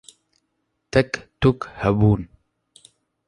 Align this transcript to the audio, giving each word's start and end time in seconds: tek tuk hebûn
tek 0.91 1.11
tuk 1.41 1.59
hebûn 1.79 2.21